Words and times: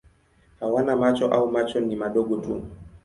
Hawana 0.59 0.95
macho 0.95 1.27
au 1.27 1.51
macho 1.51 1.79
ni 1.79 1.95
madogo 1.95 2.37
tu. 2.37 2.61